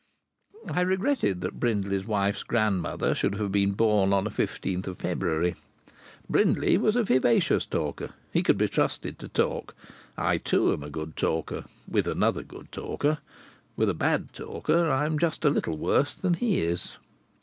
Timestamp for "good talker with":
10.89-12.07, 12.41-13.91